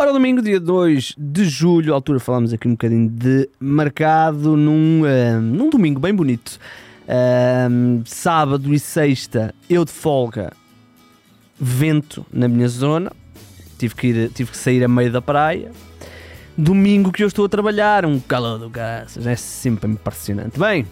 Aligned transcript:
Ora, 0.00 0.14
domingo, 0.14 0.40
dia 0.40 0.58
2 0.58 1.14
de 1.18 1.44
julho, 1.44 1.92
à 1.92 1.96
altura 1.96 2.18
falamos 2.18 2.54
aqui 2.54 2.66
um 2.66 2.70
bocadinho 2.70 3.06
de 3.06 3.50
mercado 3.60 4.56
num, 4.56 5.02
uh, 5.02 5.38
num 5.42 5.68
domingo 5.68 6.00
bem 6.00 6.14
bonito. 6.14 6.58
Uh, 7.04 8.00
sábado 8.06 8.72
e 8.72 8.80
sexta, 8.80 9.54
eu 9.68 9.84
de 9.84 9.92
folga, 9.92 10.54
vento 11.60 12.24
na 12.32 12.48
minha 12.48 12.66
zona, 12.66 13.12
tive 13.76 13.94
que, 13.94 14.06
ir, 14.06 14.30
tive 14.30 14.52
que 14.52 14.56
sair 14.56 14.82
a 14.82 14.88
meio 14.88 15.12
da 15.12 15.20
praia. 15.20 15.70
Domingo 16.56 17.12
que 17.12 17.22
eu 17.22 17.28
estou 17.28 17.44
a 17.44 17.48
trabalhar, 17.50 18.06
um 18.06 18.18
calor 18.18 18.58
do 18.58 18.70
gás, 18.70 19.18
é 19.18 19.36
sempre 19.36 19.90
impressionante. 19.90 20.58
Bem, 20.58 20.86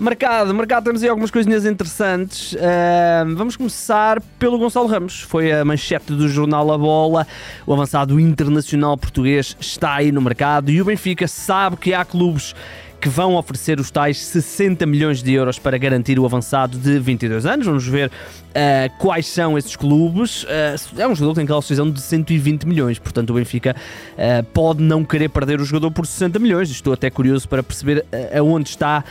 Mercado, 0.00 0.54
mercado 0.54 0.84
temos 0.84 1.02
aí 1.02 1.08
algumas 1.08 1.28
coisinhas 1.28 1.66
interessantes. 1.66 2.52
Uh, 2.52 3.34
vamos 3.34 3.56
começar 3.56 4.22
pelo 4.38 4.56
Gonçalo 4.56 4.86
Ramos. 4.86 5.22
Foi 5.22 5.50
a 5.50 5.64
manchete 5.64 6.12
do 6.12 6.28
jornal 6.28 6.70
A 6.72 6.78
Bola. 6.78 7.26
O 7.66 7.72
avançado 7.74 8.20
internacional 8.20 8.96
português 8.96 9.56
está 9.58 9.94
aí 9.94 10.12
no 10.12 10.20
mercado 10.20 10.70
e 10.70 10.80
o 10.80 10.84
Benfica 10.84 11.26
sabe 11.26 11.76
que 11.78 11.92
há 11.92 12.04
clubes 12.04 12.54
que 13.00 13.08
vão 13.08 13.36
oferecer 13.36 13.78
os 13.78 13.90
tais 13.90 14.18
60 14.18 14.84
milhões 14.86 15.22
de 15.22 15.32
euros 15.32 15.58
para 15.58 15.78
garantir 15.78 16.18
o 16.18 16.24
avançado 16.24 16.76
de 16.76 16.98
22 16.98 17.46
anos. 17.46 17.66
Vamos 17.66 17.86
ver 17.86 18.08
uh, 18.08 18.98
quais 18.98 19.26
são 19.26 19.56
esses 19.56 19.76
clubes. 19.76 20.42
Uh, 20.44 21.00
é 21.00 21.06
um 21.06 21.14
jogador 21.14 21.34
que 21.34 21.40
tem 21.40 21.46
classificação 21.46 21.90
de 21.90 22.00
120 22.00 22.64
milhões, 22.64 22.98
portanto 22.98 23.30
o 23.30 23.34
Benfica 23.34 23.74
uh, 23.74 24.44
pode 24.52 24.82
não 24.82 25.04
querer 25.04 25.28
perder 25.28 25.60
o 25.60 25.64
jogador 25.64 25.90
por 25.90 26.06
60 26.06 26.38
milhões. 26.38 26.70
Estou 26.70 26.92
até 26.92 27.08
curioso 27.10 27.48
para 27.48 27.62
perceber 27.62 28.04
aonde 28.36 28.70
está 28.70 29.04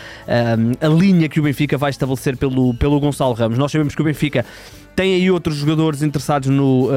a 0.82 0.88
linha 0.88 1.30
que 1.30 1.40
o 1.40 1.44
Benfica 1.44 1.78
vai 1.78 1.90
estabelecer 1.90 2.36
pelo, 2.38 2.74
pelo 2.74 3.00
Gonçalo 3.00 3.34
Ramos. 3.34 3.58
Nós 3.58 3.72
sabemos 3.72 3.96
que 3.96 4.02
o 4.02 4.06
Benfica 4.06 4.46
tem 4.96 5.16
aí 5.16 5.32
outros 5.32 5.56
jogadores 5.56 6.02
interessados 6.02 6.50
no. 6.50 6.90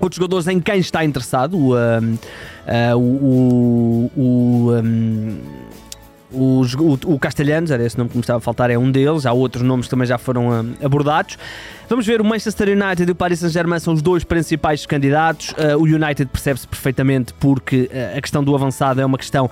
Outros 0.00 0.16
jogadores 0.16 0.48
em 0.48 0.58
quem 0.60 0.80
está 0.80 1.04
interessado. 1.04 1.56
O, 1.56 1.74
uh, 1.74 2.96
o, 2.96 4.10
o, 4.16 4.80
o, 6.32 6.62
o, 6.62 7.14
o 7.14 7.18
Castelhanos, 7.18 7.70
era 7.70 7.84
esse 7.84 7.98
nome 7.98 8.10
que 8.10 8.16
me 8.16 8.20
estava 8.20 8.38
a 8.38 8.40
faltar, 8.40 8.70
é 8.70 8.78
um 8.78 8.90
deles. 8.90 9.26
Há 9.26 9.32
outros 9.32 9.62
nomes 9.62 9.86
que 9.86 9.90
também 9.90 10.06
já 10.06 10.18
foram 10.18 10.48
um, 10.48 10.74
abordados. 10.84 11.36
Vamos 11.88 12.06
ver, 12.06 12.20
o 12.20 12.24
Manchester 12.24 12.68
United 12.68 13.08
e 13.08 13.12
o 13.12 13.14
Paris 13.14 13.40
Saint-Germain 13.40 13.80
são 13.80 13.92
os 13.92 14.02
dois 14.02 14.24
principais 14.24 14.86
candidatos. 14.86 15.50
Uh, 15.50 15.76
o 15.76 15.82
United 15.82 16.26
percebe-se 16.26 16.66
perfeitamente 16.66 17.34
porque 17.34 17.90
uh, 17.92 18.18
a 18.18 18.20
questão 18.20 18.42
do 18.44 18.54
avançado 18.54 19.00
é 19.00 19.04
uma 19.04 19.18
questão 19.18 19.50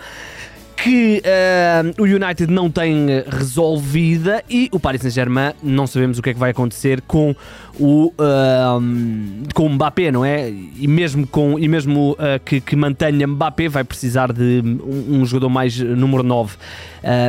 que 0.88 1.22
uh, 1.22 2.02
o 2.02 2.06
United 2.06 2.50
não 2.50 2.70
tem 2.70 3.22
resolvida 3.28 4.42
e 4.48 4.70
o 4.72 4.80
Paris 4.80 5.02
Saint-Germain 5.02 5.52
não 5.62 5.86
sabemos 5.86 6.18
o 6.18 6.22
que 6.22 6.30
é 6.30 6.32
que 6.32 6.38
vai 6.38 6.52
acontecer 6.52 7.02
com 7.02 7.36
o 7.78 8.06
uh, 8.06 9.52
com 9.52 9.68
Mbappé, 9.68 10.10
não 10.10 10.24
é? 10.24 10.48
E 10.48 10.88
mesmo 10.88 11.26
com 11.26 11.58
e 11.58 11.68
mesmo 11.68 12.12
uh, 12.12 12.40
que, 12.42 12.58
que 12.62 12.74
mantenha 12.74 13.26
Mbappé 13.26 13.68
vai 13.68 13.84
precisar 13.84 14.32
de 14.32 14.62
um, 14.64 15.20
um 15.20 15.26
jogador 15.26 15.50
mais 15.50 15.78
número 15.78 16.22
9. 16.22 16.56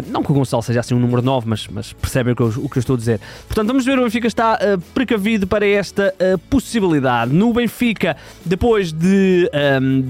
não 0.07 0.23
que 0.23 0.31
o 0.31 0.35
Gonçalo 0.35 0.63
seja 0.63 0.79
assim 0.79 0.93
um 0.93 0.99
número 0.99 1.21
9, 1.21 1.45
mas, 1.49 1.67
mas 1.67 1.91
percebem 1.91 2.31
o 2.31 2.35
que, 2.37 2.41
eu, 2.41 2.53
o 2.63 2.69
que 2.69 2.77
eu 2.77 2.79
estou 2.79 2.93
a 2.93 2.97
dizer. 2.97 3.19
Portanto, 3.45 3.67
vamos 3.67 3.83
ver, 3.83 3.99
o 3.99 4.03
Benfica 4.03 4.27
está 4.27 4.57
precavido 4.93 5.45
para 5.45 5.67
esta 5.67 6.15
possibilidade. 6.49 7.33
No 7.33 7.51
Benfica, 7.51 8.15
depois 8.45 8.93
de, 8.93 9.51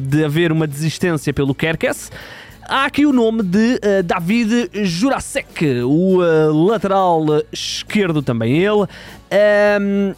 de 0.07 0.23
haver 0.23 0.51
uma 0.51 0.67
desistência 0.67 1.33
pelo 1.33 1.55
Kerkes, 1.55 2.11
há 2.69 2.85
aqui 2.85 3.05
o 3.05 3.11
nome 3.11 3.41
de 3.41 3.75
uh, 3.75 4.03
David 4.03 4.69
Jurasek, 4.85 5.81
o 5.81 6.19
uh, 6.19 6.65
lateral 6.67 7.25
esquerdo 7.51 8.21
também 8.21 8.57
ele. 8.57 8.85
Um, 9.81 10.13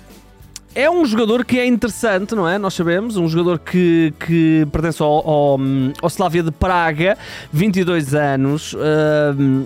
é 0.75 0.89
um 0.89 1.06
jogador 1.06 1.44
que 1.44 1.59
é 1.59 1.66
interessante, 1.66 2.35
não 2.35 2.47
é? 2.47 2.57
Nós 2.57 2.73
sabemos, 2.73 3.17
um 3.17 3.28
jogador 3.28 3.59
que, 3.59 4.13
que 4.19 4.66
pertence 4.72 5.01
ao, 5.01 5.28
ao, 5.28 5.59
ao 6.01 6.07
Slavia 6.07 6.44
de 6.44 6.51
Praga, 6.51 7.17
22 7.51 8.13
anos. 8.13 8.73
Um, 8.73 9.66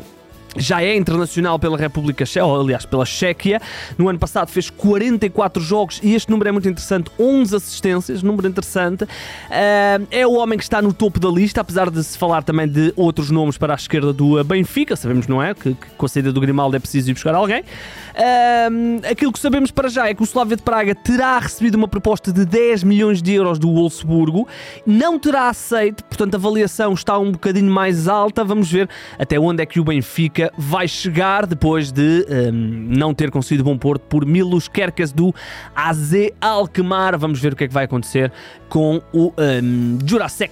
já 0.55 0.81
é 0.81 0.95
internacional 0.95 1.59
pela 1.59 1.77
República 1.77 2.25
Checa, 2.25 2.45
ou 2.45 2.61
aliás 2.61 2.85
pela 2.85 3.05
Chequia. 3.05 3.61
No 3.97 4.09
ano 4.09 4.19
passado 4.19 4.49
fez 4.49 4.69
44 4.69 5.61
jogos 5.61 5.99
e 6.03 6.15
este 6.15 6.29
número 6.29 6.49
é 6.49 6.51
muito 6.51 6.67
interessante, 6.67 7.11
11 7.19 7.55
assistências, 7.55 8.23
número 8.23 8.47
interessante. 8.47 9.03
Uh, 9.03 10.07
é 10.11 10.25
o 10.25 10.33
homem 10.33 10.57
que 10.57 10.63
está 10.63 10.81
no 10.81 10.93
topo 10.93 11.19
da 11.19 11.29
lista, 11.29 11.61
apesar 11.61 11.89
de 11.89 12.03
se 12.03 12.17
falar 12.17 12.43
também 12.43 12.67
de 12.67 12.93
outros 12.95 13.31
nomes 13.31 13.57
para 13.57 13.73
a 13.73 13.75
esquerda 13.75 14.13
do 14.13 14.43
Benfica, 14.43 14.95
sabemos, 14.95 15.27
não 15.27 15.41
é? 15.41 15.53
Que, 15.53 15.73
que 15.73 15.87
com 15.97 16.05
a 16.05 16.09
saída 16.09 16.31
do 16.31 16.39
Grimaldo 16.39 16.75
é 16.75 16.79
preciso 16.79 17.09
ir 17.09 17.13
buscar 17.13 17.35
alguém. 17.35 17.61
Uh, 17.61 19.05
aquilo 19.09 19.31
que 19.31 19.39
sabemos 19.39 19.71
para 19.71 19.89
já 19.89 20.07
é 20.07 20.13
que 20.13 20.21
o 20.21 20.25
Slavia 20.25 20.55
de 20.55 20.63
Praga 20.63 20.95
terá 20.95 21.37
recebido 21.39 21.75
uma 21.75 21.87
proposta 21.87 22.31
de 22.31 22.45
10 22.45 22.83
milhões 22.83 23.21
de 23.21 23.33
euros 23.33 23.59
do 23.59 23.71
Wolfsburgo, 23.73 24.47
não 24.85 25.19
terá 25.19 25.49
aceito, 25.49 26.03
portanto 26.03 26.35
a 26.35 26.37
avaliação 26.37 26.93
está 26.93 27.17
um 27.17 27.31
bocadinho 27.31 27.71
mais 27.71 28.07
alta. 28.07 28.43
Vamos 28.43 28.71
ver 28.71 28.89
até 29.19 29.39
onde 29.39 29.61
é 29.61 29.65
que 29.65 29.79
o 29.79 29.83
Benfica 29.83 30.44
vai 30.57 30.87
chegar 30.87 31.45
depois 31.45 31.91
de 31.91 32.25
um, 32.29 32.51
não 32.97 33.13
ter 33.13 33.29
conseguido 33.29 33.63
bom 33.63 33.77
porto 33.77 34.03
por 34.03 34.25
Milos 34.25 34.67
Kerkas 34.67 35.11
do 35.11 35.33
AZ 35.75 36.13
Alkmaar. 36.39 37.17
Vamos 37.17 37.39
ver 37.39 37.53
o 37.53 37.55
que 37.55 37.65
é 37.65 37.67
que 37.67 37.73
vai 37.73 37.85
acontecer 37.85 38.31
com 38.69 39.01
o 39.13 39.33
um, 39.37 39.97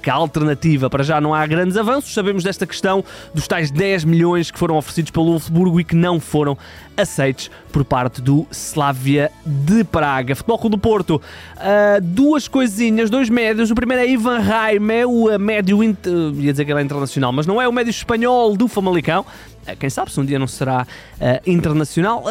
a 0.07 0.13
alternativa. 0.13 0.89
Para 0.89 1.03
já 1.03 1.19
não 1.19 1.33
há 1.33 1.45
grandes 1.45 1.77
avanços. 1.77 2.13
Sabemos 2.13 2.43
desta 2.43 2.65
questão 2.65 3.03
dos 3.33 3.47
tais 3.47 3.71
10 3.71 4.03
milhões 4.03 4.51
que 4.51 4.59
foram 4.59 4.77
oferecidos 4.77 5.11
pelo 5.11 5.27
Wolfsburgo 5.27 5.79
e 5.79 5.83
que 5.83 5.95
não 5.95 6.19
foram 6.19 6.57
aceitos 6.95 7.49
por 7.71 7.83
parte 7.83 8.21
do 8.21 8.45
Slavia 8.51 9.31
de 9.45 9.83
Praga. 9.83 10.35
Futebol 10.35 10.59
Clube 10.59 10.75
do 10.75 10.79
Porto, 10.79 11.21
uh, 11.57 12.01
duas 12.01 12.47
coisinhas, 12.47 13.09
dois 13.09 13.29
médios. 13.29 13.71
O 13.71 13.75
primeiro 13.75 14.03
é 14.03 14.09
Ivan 14.09 14.39
Raime, 14.39 15.05
o 15.05 15.29
uh, 15.29 15.39
médio, 15.39 15.79
uh, 15.79 15.83
ia 15.83 16.51
dizer 16.51 16.65
que 16.65 16.71
ele 16.71 16.79
é 16.79 16.83
internacional, 16.83 17.31
mas 17.31 17.45
não 17.45 17.61
é 17.61 17.67
o 17.67 17.71
médio 17.71 17.91
espanhol 17.91 18.55
do 18.55 18.67
Famalicão. 18.67 19.25
Uh, 19.67 19.77
quem 19.77 19.89
sabe 19.89 20.11
se 20.11 20.19
um 20.19 20.25
dia 20.25 20.39
não 20.39 20.47
será 20.47 20.85
uh, 20.85 21.49
internacional. 21.49 22.23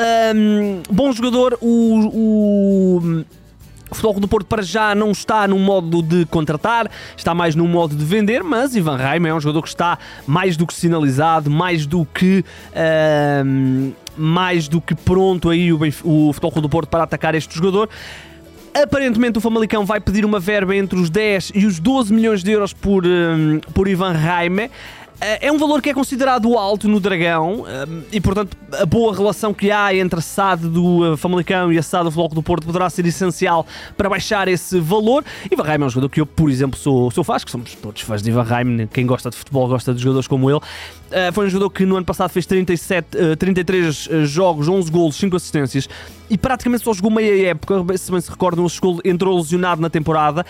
bom 0.90 1.12
jogador, 1.12 1.58
o, 1.60 3.00
o 3.00 3.24
o 3.90 3.94
Futebol 3.94 4.20
do 4.20 4.26
Porto 4.26 4.46
para 4.46 4.62
já 4.62 4.94
não 4.94 5.10
está 5.10 5.46
num 5.46 5.58
modo 5.58 6.00
de 6.02 6.24
contratar, 6.24 6.90
está 7.14 7.34
mais 7.34 7.54
num 7.54 7.68
modo 7.68 7.94
de 7.94 8.02
vender, 8.02 8.42
mas 8.42 8.74
Ivan 8.74 8.96
Raima 8.96 9.28
é 9.28 9.34
um 9.34 9.40
jogador 9.40 9.60
que 9.60 9.68
está 9.68 9.98
mais 10.26 10.56
do 10.56 10.66
que 10.66 10.72
sinalizado, 10.72 11.50
mais 11.50 11.84
do 11.84 12.06
que 12.06 12.42
mais 14.16 14.66
do 14.66 14.80
que 14.80 14.94
pronto 14.94 15.50
aí 15.50 15.70
o, 15.74 15.78
o 16.04 16.32
Futebol 16.32 16.62
do 16.62 16.70
Porto 16.70 16.88
para 16.88 17.04
atacar 17.04 17.34
este 17.34 17.54
jogador. 17.54 17.90
Aparentemente 18.74 19.36
o 19.36 19.40
Famalicão 19.40 19.84
vai 19.84 20.00
pedir 20.00 20.24
uma 20.24 20.40
verba 20.40 20.74
entre 20.74 20.98
os 20.98 21.10
10 21.10 21.52
e 21.54 21.66
os 21.66 21.78
12 21.78 22.12
milhões 22.12 22.42
de 22.42 22.52
euros 22.52 22.72
por, 22.72 23.04
um, 23.06 23.60
por 23.74 23.86
Ivan 23.86 24.12
Raime. 24.12 24.70
Eh, 25.22 25.46
é 25.46 25.52
um 25.52 25.56
valor 25.56 25.80
que 25.80 25.88
é 25.88 25.94
considerado 25.94 26.58
alto 26.58 26.88
no 26.88 26.98
Dragão 26.98 27.64
eh, 27.68 27.86
e, 28.10 28.20
portanto, 28.20 28.56
a 28.72 28.84
boa 28.84 29.14
relação 29.14 29.54
que 29.54 29.70
há 29.70 29.94
entre 29.94 30.18
a 30.18 30.22
SAD 30.22 30.66
do 30.66 31.12
eh, 31.12 31.16
Famalicão 31.16 31.72
e 31.72 31.78
a 31.78 31.82
SAD 31.82 32.06
do 32.06 32.10
Floco 32.10 32.34
do 32.34 32.42
Porto 32.42 32.66
poderá 32.66 32.90
ser 32.90 33.06
essencial 33.06 33.64
para 33.96 34.10
baixar 34.10 34.48
esse 34.48 34.80
valor. 34.80 35.24
Ivan 35.48 35.62
Raim 35.62 35.80
é 35.80 35.84
um 35.84 35.88
jogador 35.90 36.08
que 36.08 36.20
eu, 36.20 36.26
por 36.26 36.50
exemplo, 36.50 36.76
sou, 36.76 37.08
sou 37.12 37.22
fã, 37.22 37.38
que 37.38 37.52
somos 37.52 37.72
todos 37.76 38.02
fãs 38.02 38.20
de 38.20 38.30
Ivan 38.30 38.42
Raim, 38.42 38.88
quem 38.88 39.06
gosta 39.06 39.30
de 39.30 39.36
futebol 39.36 39.68
gosta 39.68 39.94
de 39.94 40.02
jogadores 40.02 40.26
como 40.26 40.50
ele. 40.50 40.60
foi 41.32 41.46
um 41.46 41.48
jogador 41.48 41.70
que 41.70 41.86
no 41.86 41.96
ano 41.96 42.04
passado 42.04 42.30
fez 42.30 42.44
37, 42.44 43.36
33 43.38 44.08
jogos, 44.24 44.66
11 44.66 44.90
golos, 44.90 45.16
5 45.16 45.36
assistências 45.36 45.88
e 46.32 46.38
praticamente 46.38 46.82
só 46.82 46.94
jogou 46.94 47.10
meia 47.10 47.50
época. 47.50 47.74
Se 47.98 48.10
bem 48.10 48.20
se 48.20 48.30
recordam, 48.30 48.66
entrou 49.04 49.36
lesionado 49.36 49.82
na 49.82 49.90
temporada. 49.90 50.46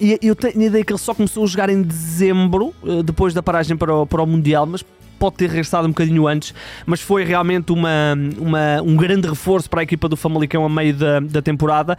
e 0.00 0.18
eu 0.22 0.36
tenho 0.36 0.60
a 0.60 0.64
ideia 0.66 0.84
que 0.84 0.92
ele 0.92 1.00
só 1.00 1.12
começou 1.12 1.42
a 1.42 1.46
jogar 1.48 1.68
em 1.68 1.82
dezembro 1.82 2.72
eh, 2.86 2.93
depois 3.02 3.34
da 3.34 3.42
paragem 3.42 3.76
para 3.76 3.94
o, 3.94 4.06
para 4.06 4.22
o 4.22 4.26
Mundial, 4.26 4.66
mas 4.66 4.84
pode 5.18 5.36
ter 5.36 5.48
regressado 5.48 5.86
um 5.86 5.90
bocadinho 5.90 6.26
antes, 6.26 6.54
mas 6.84 7.00
foi 7.00 7.24
realmente 7.24 7.72
uma, 7.72 8.14
uma, 8.38 8.82
um 8.82 8.96
grande 8.96 9.28
reforço 9.28 9.70
para 9.70 9.80
a 9.80 9.82
equipa 9.82 10.08
do 10.08 10.16
Famalicão 10.16 10.64
a 10.64 10.68
meio 10.68 10.94
da, 10.94 11.20
da 11.20 11.40
temporada. 11.40 11.96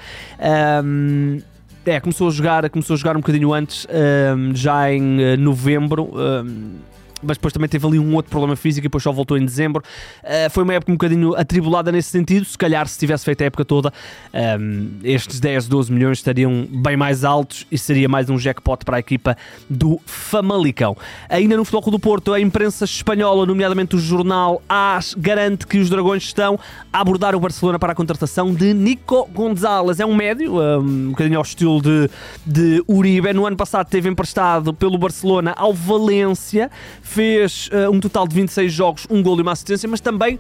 Um, 0.84 1.40
é, 1.86 2.00
começou 2.00 2.28
a 2.28 2.32
jogar, 2.32 2.70
começou 2.70 2.96
a 2.96 2.98
jogar 2.98 3.16
um 3.16 3.20
bocadinho 3.20 3.54
antes, 3.54 3.88
um, 4.36 4.56
já 4.56 4.92
em 4.92 5.20
uh, 5.20 5.38
novembro. 5.38 6.10
Um, 6.14 6.76
mas 7.26 7.38
depois 7.38 7.54
também 7.54 7.70
teve 7.70 7.86
ali 7.86 8.00
um 8.00 8.16
outro 8.16 8.30
problema 8.30 8.56
físico 8.56 8.86
e 8.86 8.88
depois 8.88 9.04
só 9.04 9.12
voltou 9.12 9.38
em 9.38 9.46
dezembro. 9.46 9.84
Uh, 10.24 10.50
foi 10.50 10.64
uma 10.64 10.74
época 10.74 10.92
um 10.92 10.96
bocadinho 10.96 11.36
atribulada 11.36 11.92
nesse 11.92 12.10
sentido. 12.10 12.46
Se 12.46 12.58
calhar, 12.58 12.88
se 12.88 12.98
tivesse 12.98 13.26
feito 13.26 13.42
a 13.42 13.46
época 13.46 13.66
toda, 13.66 13.92
um, 14.34 14.38
ehm, 14.38 14.90
estes 15.04 15.40
10, 15.40 15.68
12 15.68 15.92
milhões 15.92 16.18
estariam 16.20 16.68
bem 16.70 16.96
mais 16.98 17.24
altos 17.24 17.66
e 17.72 17.78
seria 17.78 18.08
mais 18.08 18.30
um 18.30 18.38
jackpot 18.38 18.84
para 18.86 18.98
a 18.98 19.00
equipa 19.00 19.38
do 19.70 20.00
Famalicão. 20.06 20.96
Ainda 21.30 21.58
no 21.58 21.66
Futebol 21.66 21.92
do 21.92 22.00
Porto, 22.00 22.34
a 22.34 22.40
imprensa 22.40 22.86
espanhola, 22.86 23.46
nomeadamente 23.46 23.96
o 23.96 24.00
jornal 24.00 24.62
AS, 24.68 25.16
garante 25.18 25.68
que 25.68 25.78
os 25.78 25.90
Dragões 25.90 26.24
estão 26.24 26.60
a 26.92 27.00
abordar 27.00 27.36
o 27.36 27.40
Barcelona 27.40 27.80
para 27.80 27.92
a 27.92 27.96
contratação 27.96 28.54
de 28.54 28.74
Nico 28.74 29.30
Gonzalez. 29.34 30.00
É 30.00 30.06
um 30.06 30.16
médio, 30.16 30.62
ehm, 30.62 30.80
um 30.80 31.10
bocadinho 31.10 31.38
ao 31.38 31.44
estilo 31.44 31.82
de, 31.82 32.10
de 32.46 32.84
Uribe. 32.88 33.34
No 33.34 33.46
ano 33.46 33.58
passado 33.58 33.88
teve 33.88 34.10
emprestado 34.10 34.74
pelo 34.74 34.98
Barcelona 34.98 35.54
ao 35.56 35.74
Valência 35.74 36.70
fez 37.16 37.70
uh, 37.70 37.90
um 37.90 38.00
total 38.00 38.28
de 38.28 38.36
26 38.36 38.74
jogos, 38.74 39.08
um 39.10 39.24
gol 39.24 39.38
e 39.38 39.42
uma 39.42 39.54
assistência, 39.54 39.88
mas 39.88 40.02
também 40.02 40.38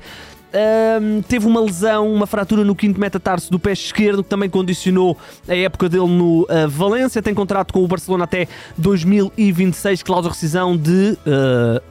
um, 1.01 1.21
teve 1.21 1.47
uma 1.47 1.61
lesão, 1.61 2.13
uma 2.13 2.27
fratura 2.27 2.65
no 2.65 2.75
quinto 2.75 2.99
metatarso 2.99 3.49
do 3.49 3.57
pé 3.57 3.71
esquerdo, 3.71 4.23
que 4.23 4.29
também 4.29 4.49
condicionou 4.49 5.17
a 5.47 5.55
época 5.55 5.87
dele 5.87 6.07
no 6.07 6.43
uh, 6.43 6.67
Valência. 6.67 7.21
Tem 7.21 7.33
contrato 7.33 7.73
com 7.73 7.81
o 7.81 7.87
Barcelona 7.87 8.25
até 8.25 8.47
2026, 8.77 10.03
cláusula 10.03 10.31
de 10.31 10.35
rescisão 10.35 10.75
de 10.75 11.17
uh, 11.25 11.81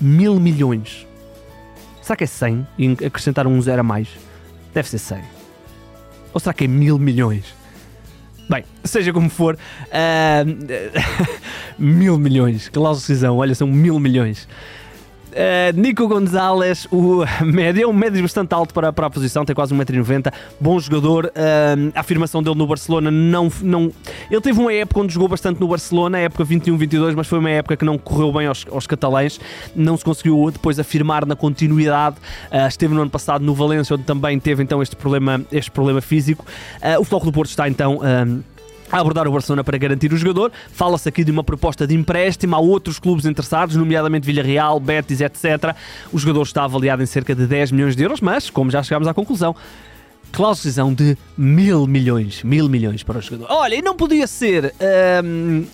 mil 0.00 0.40
milhões. 0.40 1.06
Será 2.02 2.16
que 2.16 2.24
é 2.24 2.26
100 2.26 2.66
e 2.78 2.96
acrescentar 3.06 3.46
um 3.46 3.62
zero 3.62 3.80
a 3.80 3.84
mais? 3.84 4.08
Deve 4.74 4.88
ser 4.88 4.98
100. 4.98 5.22
Ou 6.34 6.40
será 6.40 6.52
que 6.52 6.64
é 6.64 6.66
mil 6.66 6.98
milhões? 6.98 7.59
Bem, 8.50 8.64
seja 8.82 9.12
como 9.12 9.30
for, 9.30 9.54
uh, 9.54 10.98
mil 11.78 12.18
milhões, 12.18 12.68
cláusula 12.68 13.06
de 13.06 13.12
rescisão, 13.12 13.36
olha, 13.36 13.54
são 13.54 13.68
mil 13.68 14.00
milhões. 14.00 14.48
Uh, 15.30 15.78
Nico 15.80 16.06
Gonzalez, 16.08 16.86
o 16.90 17.24
médio, 17.44 17.84
é 17.84 17.86
um 17.86 17.92
médio 17.92 18.20
bastante 18.22 18.52
alto 18.52 18.74
para, 18.74 18.92
para 18.92 19.06
a 19.06 19.10
posição, 19.10 19.44
tem 19.44 19.54
quase 19.54 19.74
1,90m, 19.74 20.32
bom 20.60 20.78
jogador. 20.78 21.26
Uh, 21.26 21.92
a 21.94 22.00
afirmação 22.00 22.42
dele 22.42 22.56
no 22.56 22.66
Barcelona 22.66 23.10
não, 23.10 23.50
não. 23.62 23.92
Ele 24.30 24.40
teve 24.40 24.58
uma 24.58 24.72
época 24.72 25.00
onde 25.00 25.14
jogou 25.14 25.28
bastante 25.28 25.60
no 25.60 25.68
Barcelona, 25.68 26.18
a 26.18 26.20
época 26.22 26.44
21-22, 26.44 27.14
mas 27.14 27.26
foi 27.26 27.38
uma 27.38 27.50
época 27.50 27.76
que 27.76 27.84
não 27.84 27.96
correu 27.96 28.32
bem 28.32 28.46
aos, 28.46 28.66
aos 28.70 28.86
catalães, 28.86 29.40
não 29.74 29.96
se 29.96 30.04
conseguiu 30.04 30.50
depois 30.50 30.78
afirmar 30.78 31.24
na 31.24 31.36
continuidade. 31.36 32.16
Uh, 32.50 32.66
esteve 32.66 32.94
no 32.94 33.02
ano 33.02 33.10
passado 33.10 33.44
no 33.44 33.54
Valência, 33.54 33.94
onde 33.94 34.04
também 34.04 34.38
teve 34.40 34.62
então 34.62 34.82
este 34.82 34.96
problema, 34.96 35.40
este 35.52 35.70
problema 35.70 36.00
físico. 36.00 36.44
o 36.98 37.04
Futebol 37.04 37.20
do 37.26 37.32
Porto 37.32 37.50
está 37.50 37.68
então 37.68 38.00
a 38.90 38.98
abordar 38.98 39.26
o 39.28 39.32
Barcelona 39.32 39.62
para 39.62 39.78
garantir 39.78 40.12
o 40.12 40.16
jogador. 40.16 40.50
Fala-se 40.72 41.08
aqui 41.08 41.24
de 41.24 41.30
uma 41.30 41.44
proposta 41.44 41.86
de 41.86 41.94
empréstimo. 41.94 42.56
Há 42.56 42.58
outros 42.58 42.98
clubes 42.98 43.24
interessados, 43.24 43.76
nomeadamente 43.76 44.26
Villarreal, 44.26 44.80
Betis, 44.80 45.20
etc. 45.20 45.74
O 46.12 46.18
jogador 46.18 46.42
está 46.42 46.64
avaliado 46.64 47.02
em 47.02 47.06
cerca 47.06 47.34
de 47.34 47.46
10 47.46 47.72
milhões 47.72 47.96
de 47.96 48.02
euros, 48.02 48.20
mas, 48.20 48.50
como 48.50 48.70
já 48.70 48.82
chegámos 48.82 49.08
à 49.08 49.14
conclusão, 49.14 49.54
cláusula 50.32 50.94
de 50.94 51.16
mil 51.36 51.86
milhões. 51.86 52.42
Mil 52.42 52.68
milhões 52.68 53.02
para 53.02 53.18
o 53.18 53.22
jogador. 53.22 53.46
Olha, 53.50 53.74
e 53.74 53.82
não 53.82 53.96
podia 53.96 54.26
ser. 54.26 54.74
Um, 55.24 55.64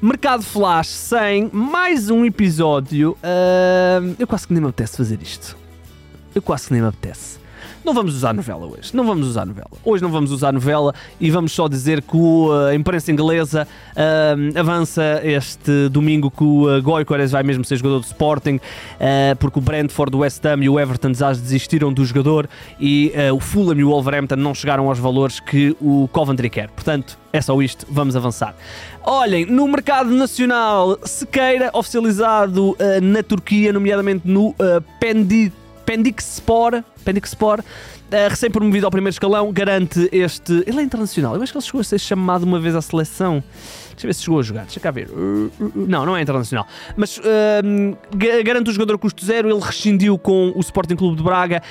Mercado 0.00 0.42
Flash 0.42 0.88
sem 0.88 1.48
mais 1.52 2.10
um 2.10 2.24
episódio. 2.24 3.16
Um, 3.22 4.14
eu 4.18 4.26
quase 4.26 4.46
que 4.46 4.52
nem 4.52 4.62
me 4.62 4.68
apetece 4.68 4.96
fazer 4.98 5.20
isto. 5.22 5.56
Eu 6.34 6.42
quase 6.42 6.66
que 6.66 6.72
nem 6.72 6.82
me 6.82 6.88
apetece. 6.88 7.43
Não 7.84 7.92
vamos 7.92 8.14
usar 8.14 8.32
novela 8.32 8.64
hoje. 8.64 8.96
Não 8.96 9.06
vamos 9.06 9.28
usar 9.28 9.44
novela. 9.44 9.68
Hoje 9.84 10.02
não 10.02 10.10
vamos 10.10 10.32
usar 10.32 10.52
novela 10.52 10.94
e 11.20 11.30
vamos 11.30 11.52
só 11.52 11.68
dizer 11.68 12.00
que 12.00 12.16
a 12.70 12.74
imprensa 12.74 13.12
inglesa 13.12 13.68
uh, 13.92 14.58
avança 14.58 15.20
este 15.22 15.90
domingo 15.90 16.30
que 16.30 16.42
o 16.42 16.78
uh, 16.78 16.82
Goicores 16.82 17.30
vai 17.32 17.42
mesmo 17.42 17.62
ser 17.62 17.76
jogador 17.76 17.98
do 18.00 18.06
Sporting, 18.06 18.56
uh, 18.56 19.36
porque 19.38 19.58
o 19.58 19.62
Brentford, 19.62 20.16
o 20.16 20.20
West 20.20 20.42
Ham 20.46 20.64
e 20.64 20.68
o 20.70 20.80
Everton 20.80 21.12
já 21.12 21.30
desistiram 21.30 21.92
do 21.92 22.02
jogador 22.06 22.48
e 22.80 23.12
uh, 23.30 23.34
o 23.34 23.40
Fulham 23.40 23.78
e 23.78 23.84
o 23.84 23.90
Wolverhampton 23.90 24.36
não 24.36 24.54
chegaram 24.54 24.88
aos 24.88 24.98
valores 24.98 25.38
que 25.38 25.76
o 25.78 26.08
Coventry 26.10 26.48
quer. 26.48 26.70
Portanto, 26.70 27.18
é 27.34 27.42
só 27.42 27.60
isto, 27.60 27.86
vamos 27.90 28.16
avançar. 28.16 28.56
Olhem, 29.02 29.44
no 29.44 29.68
mercado 29.68 30.08
nacional, 30.08 30.98
Sequeira, 31.04 31.68
oficializado 31.74 32.74
na 33.02 33.22
Turquia, 33.22 33.72
nomeadamente 33.72 34.26
no 34.26 34.50
uh, 34.50 34.54
Pendik 34.98 35.52
Pendixspor, 35.84 36.82
Pendixspor 37.04 37.60
uh, 37.60 38.28
recém-promovido 38.28 38.86
ao 38.86 38.90
primeiro 38.90 39.12
escalão, 39.12 39.52
garante 39.52 40.08
este. 40.12 40.64
Ele 40.66 40.80
é 40.80 40.82
internacional. 40.82 41.34
Eu 41.34 41.42
acho 41.42 41.52
que 41.52 41.58
ele 41.58 41.64
chegou 41.64 41.80
a 41.80 41.84
ser 41.84 41.98
chamado 41.98 42.42
uma 42.44 42.58
vez 42.58 42.74
à 42.74 42.82
seleção. 42.82 43.42
Deixa 43.94 44.06
eu 44.06 44.08
ver 44.08 44.14
se 44.14 44.22
chegou 44.22 44.40
a 44.40 44.42
jogar. 44.42 44.62
Deixa 44.64 44.80
cá 44.80 44.90
ver. 44.90 45.08
Uh, 45.10 45.50
uh, 45.60 45.72
não, 45.74 46.04
não 46.04 46.16
é 46.16 46.22
internacional. 46.22 46.66
Mas 46.96 47.18
uh, 47.18 47.22
garante 48.44 48.70
o 48.70 48.72
jogador 48.72 48.98
custo 48.98 49.24
zero. 49.24 49.48
Ele 49.48 49.60
rescindiu 49.60 50.18
com 50.18 50.52
o 50.54 50.60
Sporting 50.60 50.96
Clube 50.96 51.16
de 51.16 51.22
Braga 51.22 51.62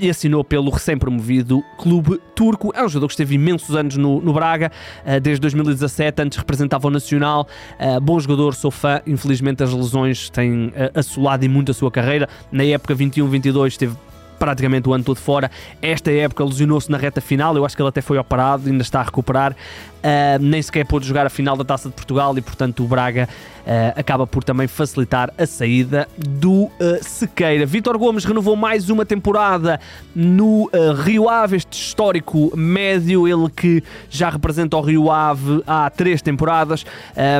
e 0.00 0.10
assinou 0.10 0.44
pelo 0.44 0.70
recém-promovido 0.70 1.62
Clube 1.78 2.20
Turco. 2.34 2.72
É 2.74 2.84
um 2.84 2.88
jogador 2.88 3.08
que 3.08 3.12
esteve 3.12 3.34
imensos 3.34 3.74
anos 3.76 3.96
no, 3.96 4.20
no 4.20 4.32
Braga, 4.32 4.70
uh, 5.04 5.20
desde 5.20 5.40
2017. 5.40 6.22
Antes 6.22 6.38
representava 6.38 6.88
o 6.88 6.90
Nacional. 6.90 7.46
Uh, 7.78 8.00
bom 8.00 8.18
jogador, 8.18 8.54
sou 8.54 8.70
fã. 8.70 9.00
Infelizmente, 9.06 9.62
as 9.62 9.72
lesões 9.72 10.30
têm 10.30 10.72
assolado 10.94 11.44
e 11.44 11.48
muito 11.48 11.70
a 11.70 11.74
sua 11.74 11.90
carreira. 11.90 12.28
Na 12.50 12.64
época 12.64 12.94
21-22 12.94 13.66
esteve 13.68 13.96
praticamente 14.38 14.88
o 14.88 14.92
ano 14.92 15.04
todo 15.04 15.16
fora. 15.16 15.50
Esta 15.80 16.10
época 16.10 16.44
lesionou-se 16.44 16.90
na 16.90 16.98
reta 16.98 17.20
final, 17.20 17.56
eu 17.56 17.64
acho 17.64 17.74
que 17.74 17.82
ele 17.82 17.88
até 17.88 18.00
foi 18.00 18.18
operado, 18.18 18.68
ainda 18.68 18.82
está 18.82 19.00
a 19.00 19.02
recuperar. 19.02 19.56
Uh, 20.04 20.38
nem 20.38 20.60
sequer 20.60 20.84
pôde 20.84 21.08
jogar 21.08 21.24
a 21.24 21.30
final 21.30 21.56
da 21.56 21.64
Taça 21.64 21.88
de 21.88 21.94
Portugal 21.94 22.36
e, 22.36 22.42
portanto, 22.42 22.84
o 22.84 22.86
Braga 22.86 23.26
uh, 23.26 23.98
acaba 23.98 24.26
por 24.26 24.44
também 24.44 24.68
facilitar 24.68 25.32
a 25.38 25.46
saída 25.46 26.06
do 26.18 26.64
uh, 26.64 26.70
Sequeira. 27.00 27.64
Vítor 27.64 27.96
Gomes 27.96 28.26
renovou 28.26 28.54
mais 28.54 28.90
uma 28.90 29.06
temporada 29.06 29.80
no 30.14 30.70
Rio 31.02 31.26
Ave, 31.26 31.56
este 31.56 31.72
histórico 31.72 32.54
médio, 32.54 33.26
ele 33.26 33.48
que 33.48 33.82
já 34.10 34.28
representa 34.28 34.76
o 34.76 34.82
Rio 34.82 35.10
Ave 35.10 35.62
há 35.66 35.88
três 35.88 36.20
temporadas, 36.20 36.84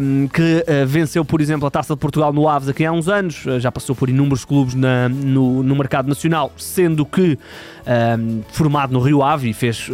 um, 0.02 0.26
que 0.26 0.64
venceu, 0.86 1.22
por 1.22 1.42
exemplo, 1.42 1.68
a 1.68 1.70
Taça 1.70 1.94
de 1.94 2.00
Portugal 2.00 2.32
no 2.32 2.48
Aves 2.48 2.68
aqui 2.68 2.84
há 2.86 2.92
uns 2.92 3.08
anos, 3.08 3.44
já 3.60 3.70
passou 3.70 3.94
por 3.94 4.08
inúmeros 4.08 4.44
clubes 4.44 4.74
na, 4.74 5.08
no, 5.08 5.62
no 5.62 5.76
mercado 5.76 6.08
nacional, 6.08 6.50
sendo 6.56 7.04
que 7.04 7.38
um, 7.86 8.42
formado 8.48 8.92
no 8.92 9.00
Rio 9.00 9.22
Ave 9.22 9.50
e 9.50 9.52
fez 9.52 9.90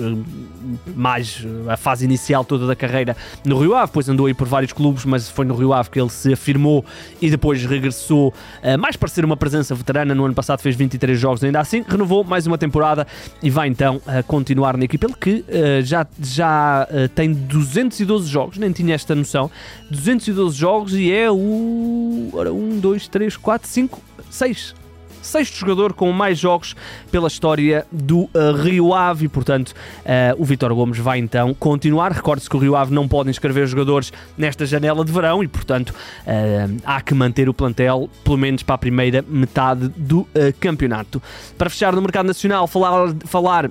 mais 0.95 1.45
a 1.69 1.77
fase 1.77 2.05
inicial 2.05 2.45
toda 2.45 2.67
da 2.67 2.77
carreira 2.77 3.17
no 3.45 3.59
Rio 3.59 3.75
Ave, 3.75 3.87
depois 3.87 4.09
andou 4.09 4.27
aí 4.27 4.35
por 4.35 4.47
vários 4.47 4.73
clubes, 4.73 5.05
mas 5.05 5.29
foi 5.29 5.45
no 5.45 5.55
Rio 5.55 5.73
Ave 5.73 5.91
que 5.91 6.01
ele 6.01 6.11
se 6.11 6.33
afirmou 6.33 6.85
e 7.21 7.31
depois 7.31 7.65
regressou 7.65 8.29
uh, 8.29 8.79
mais 8.79 8.97
para 8.97 9.09
ser 9.09 9.25
uma 9.25 9.37
presença 9.37 9.75
veterana. 9.75 10.15
No 10.15 10.25
ano 10.25 10.35
passado 10.35 10.61
fez 10.61 10.77
23 10.77 11.19
jogos, 11.19 11.43
ainda 11.43 11.61
assim 11.61 11.85
renovou 11.87 12.25
mais 12.25 12.47
uma 12.47 12.59
temporada 12.59 13.07
e 13.43 13.51
vai 13.51 13.69
então 13.69 13.97
uh, 13.97 14.25
continuar 14.27 14.77
na 14.77 14.85
equipa. 14.85 15.07
Ele 15.07 15.15
que 15.19 15.45
uh, 15.49 15.83
já, 15.83 16.07
já 16.21 16.87
tem 17.15 17.33
212 17.33 18.29
jogos, 18.29 18.59
nem 18.59 18.73
tinha 18.73 18.95
esta 18.95 19.15
noção, 19.15 19.51
212 19.91 20.57
jogos 20.57 20.95
e 20.95 21.11
é 21.13 21.31
o. 21.31 22.31
Ora, 22.33 22.53
1, 22.53 22.81
2, 22.81 23.09
3, 23.09 23.37
4, 23.37 23.69
5, 23.69 24.03
6 24.31 24.80
sexto 25.23 25.57
jogador 25.57 25.93
com 25.93 26.11
mais 26.13 26.39
jogos 26.39 26.75
pela 27.11 27.29
história 27.29 27.87
do 27.91 28.21
uh, 28.21 28.53
Rio 28.63 28.95
Ave, 28.95 29.27
e 29.27 29.29
portanto 29.29 29.71
uh, 29.71 30.41
o 30.41 30.45
Vitor 30.45 30.75
Gomes 30.75 30.99
vai 30.99 31.19
então 31.19 31.55
continuar. 31.55 32.13
Recorde-se 32.13 32.49
que 32.49 32.57
o 32.57 32.59
Rio 32.59 32.77
Ave 32.77 32.93
não 32.93 33.07
pode 33.07 33.31
inscrever 33.31 33.67
jogadores 33.67 34.13
nesta 34.37 34.65
janela 34.67 35.05
de 35.05 35.13
verão 35.13 35.43
e 35.43 35.49
portanto 35.49 35.91
uh, 35.91 36.81
há 36.85 37.01
que 37.01 37.15
manter 37.15 37.49
o 37.49 37.55
plantel 37.55 38.09
pelo 38.25 38.39
menos 38.39 38.63
para 38.63 38.75
a 38.75 38.79
primeira 38.79 39.25
metade 39.27 39.89
do 39.89 40.27
campeonato. 40.59 41.23
Para 41.57 41.71
fechar 41.71 41.95
no 41.95 42.03
mercado 42.03 42.27
nacional, 42.27 42.67
falar, 42.67 43.15
falar 43.25 43.71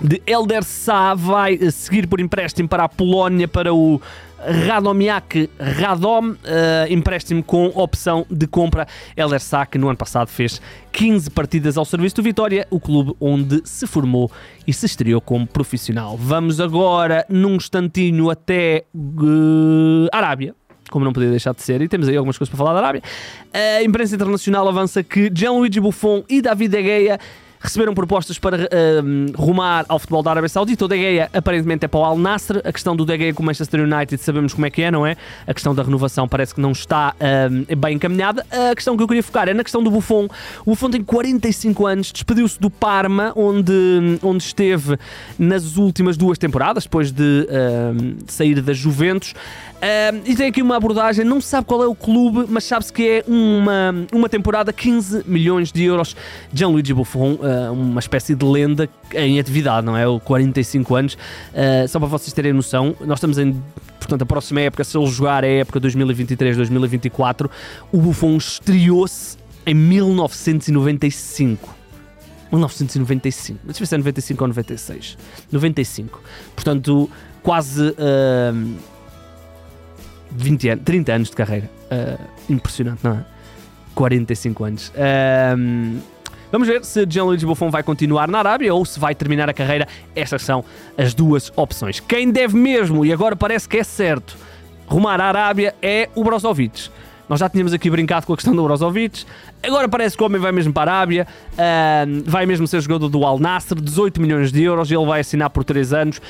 de 0.00 0.22
Elder 0.26 0.62
Sá 0.62 1.14
vai 1.14 1.58
seguir 1.70 2.06
por 2.06 2.20
empréstimo 2.20 2.68
para 2.68 2.84
a 2.84 2.88
Polónia 2.88 3.48
para 3.48 3.72
o 3.72 4.00
Radomiak 4.38 5.50
Radom, 5.58 6.30
uh, 6.30 6.36
empréstimo 6.88 7.42
com 7.42 7.66
opção 7.74 8.26
de 8.30 8.46
compra. 8.46 8.86
Elder 9.16 9.40
Sá, 9.40 9.66
que 9.66 9.78
no 9.78 9.88
ano 9.88 9.96
passado 9.96 10.28
fez 10.28 10.60
15 10.92 11.30
partidas 11.30 11.76
ao 11.76 11.84
serviço 11.84 12.16
do 12.16 12.22
Vitória, 12.22 12.66
o 12.70 12.78
clube 12.78 13.14
onde 13.20 13.62
se 13.64 13.86
formou 13.86 14.30
e 14.66 14.72
se 14.72 14.86
estreou 14.86 15.20
como 15.20 15.46
profissional. 15.46 16.16
Vamos 16.16 16.60
agora, 16.60 17.24
num 17.28 17.56
instantinho, 17.56 18.30
até 18.30 18.84
uh, 18.94 20.08
Arábia 20.12 20.54
como 20.88 21.04
não 21.04 21.12
podia 21.12 21.30
deixar 21.30 21.52
de 21.52 21.62
ser, 21.62 21.82
e 21.82 21.88
temos 21.88 22.08
aí 22.08 22.16
algumas 22.16 22.38
coisas 22.38 22.48
para 22.48 22.64
falar 22.64 22.72
da 22.72 22.78
Arábia. 22.78 23.02
A 23.52 23.82
imprensa 23.82 24.14
internacional 24.14 24.68
avança 24.68 25.02
que 25.02 25.28
Gianluigi 25.34 25.80
Buffon 25.80 26.22
e 26.28 26.40
David 26.40 26.70
De 26.70 26.80
Gea 26.80 27.18
receberam 27.60 27.94
propostas 27.94 28.38
para 28.38 28.64
uh, 28.64 29.32
rumar 29.36 29.84
ao 29.88 29.98
futebol 29.98 30.22
da 30.22 30.30
Arábia 30.30 30.48
Saudita. 30.48 30.84
O 30.84 30.88
De 30.88 30.96
Gea 30.96 31.30
aparentemente 31.32 31.84
é 31.84 31.88
para 31.88 32.00
o 32.00 32.04
Al 32.04 32.18
Nassr. 32.18 32.58
A 32.64 32.72
questão 32.72 32.94
do 32.94 33.04
De 33.04 33.16
Gea 33.16 33.34
com 33.34 33.42
o 33.42 33.46
Manchester 33.46 33.80
United 33.80 34.22
sabemos 34.22 34.54
como 34.54 34.66
é 34.66 34.70
que 34.70 34.82
é, 34.82 34.90
não 34.90 35.06
é? 35.06 35.16
A 35.46 35.54
questão 35.54 35.74
da 35.74 35.82
renovação 35.82 36.28
parece 36.28 36.54
que 36.54 36.60
não 36.60 36.72
está 36.72 37.14
uh, 37.14 37.76
bem 37.76 37.96
encaminhada. 37.96 38.44
A 38.70 38.74
questão 38.74 38.96
que 38.96 39.02
eu 39.02 39.08
queria 39.08 39.22
focar 39.22 39.48
é 39.48 39.54
na 39.54 39.62
questão 39.62 39.82
do 39.82 39.90
Buffon. 39.90 40.28
O 40.64 40.70
Buffon 40.70 40.90
tem 40.90 41.02
45 41.02 41.86
anos, 41.86 42.12
despediu-se 42.12 42.60
do 42.60 42.70
Parma, 42.70 43.32
onde, 43.34 44.18
onde 44.22 44.42
esteve 44.42 44.98
nas 45.38 45.76
últimas 45.76 46.16
duas 46.16 46.38
temporadas, 46.38 46.84
depois 46.84 47.10
de 47.10 47.48
uh, 47.48 48.16
sair 48.26 48.60
da 48.60 48.72
Juventus. 48.72 49.34
Uh, 49.76 50.22
e 50.24 50.34
tem 50.34 50.48
aqui 50.48 50.62
uma 50.62 50.76
abordagem, 50.76 51.24
não 51.24 51.40
se 51.40 51.48
sabe 51.48 51.66
qual 51.66 51.82
é 51.82 51.86
o 51.86 51.94
clube, 51.94 52.46
mas 52.48 52.64
sabe-se 52.64 52.92
que 52.92 53.06
é 53.06 53.24
uma, 53.28 53.94
uma 54.12 54.28
temporada 54.28 54.72
15 54.72 55.24
milhões 55.26 55.70
de 55.70 55.84
euros. 55.84 56.16
Gianluigi 56.52 56.94
Buffon, 56.94 57.34
uh, 57.34 57.72
uma 57.72 58.00
espécie 58.00 58.34
de 58.34 58.44
lenda 58.44 58.88
em 59.14 59.38
atividade, 59.38 59.84
não 59.84 59.96
é? 59.96 60.08
O 60.08 60.18
45 60.18 60.94
anos. 60.94 61.14
Uh, 61.14 61.86
só 61.88 61.98
para 61.98 62.08
vocês 62.08 62.32
terem 62.32 62.54
noção, 62.54 62.96
nós 63.00 63.18
estamos 63.18 63.38
em 63.38 63.62
portanto, 63.98 64.22
a 64.22 64.26
próxima 64.26 64.60
época, 64.60 64.84
se 64.84 64.96
ele 64.96 65.06
jogar 65.06 65.44
é 65.44 65.48
a 65.48 65.60
época 65.60 65.80
2023-2024, 65.80 67.50
o 67.92 67.98
Buffon 67.98 68.36
estreou-se 68.36 69.36
em 69.66 69.74
1995. 69.74 71.74
1995. 72.52 73.58
Deixa 73.64 73.78
eu 73.78 73.80
ver 73.80 73.86
se 73.86 73.94
é 73.94 73.98
95 73.98 74.44
ou 74.44 74.48
96. 74.48 75.18
95. 75.52 76.22
Portanto, 76.54 77.10
quase. 77.42 77.90
Uh, 77.90 78.95
20 80.30 80.68
anos, 80.70 80.84
30 80.84 81.12
anos 81.12 81.30
de 81.30 81.36
carreira. 81.36 81.70
Uh, 81.90 82.52
impressionante, 82.52 83.00
não 83.02 83.12
é? 83.12 83.24
45 83.94 84.64
anos. 84.64 84.92
Vamos 86.52 86.68
ver 86.68 86.84
se 86.84 87.04
Gianluigi 87.08 87.44
Buffon 87.44 87.70
vai 87.70 87.82
continuar 87.82 88.28
na 88.28 88.38
Arábia 88.38 88.72
ou 88.72 88.84
se 88.84 89.00
vai 89.00 89.14
terminar 89.14 89.48
a 89.48 89.52
carreira. 89.52 89.88
Estas 90.14 90.42
são 90.42 90.64
as 90.96 91.12
duas 91.12 91.52
opções. 91.56 91.98
Quem 91.98 92.30
deve 92.30 92.56
mesmo, 92.56 93.04
e 93.04 93.12
agora 93.12 93.34
parece 93.34 93.68
que 93.68 93.78
é 93.78 93.84
certo, 93.84 94.36
rumar 94.86 95.20
à 95.20 95.26
Arábia 95.26 95.74
é 95.82 96.08
o 96.14 96.22
Brozovic. 96.22 96.88
Nós 97.28 97.40
já 97.40 97.48
tínhamos 97.48 97.72
aqui 97.72 97.90
brincado 97.90 98.24
com 98.24 98.32
a 98.32 98.36
questão 98.36 98.54
do 98.54 98.62
Brozovic. 98.62 99.24
Agora 99.60 99.88
parece 99.88 100.16
que 100.16 100.22
o 100.22 100.26
homem 100.26 100.40
vai 100.40 100.52
mesmo 100.52 100.72
para 100.72 100.92
a 100.92 100.94
Arábia, 100.94 101.26
uh, 101.52 102.22
vai 102.24 102.46
mesmo 102.46 102.68
ser 102.68 102.80
jogador 102.80 103.08
do 103.08 103.24
Al 103.24 103.40
Nassr, 103.40 103.80
18 103.80 104.20
milhões 104.20 104.52
de 104.52 104.62
euros, 104.62 104.90
ele 104.90 105.04
vai 105.04 105.20
assinar 105.20 105.50
por 105.50 105.64
3 105.64 105.92
anos 105.92 106.20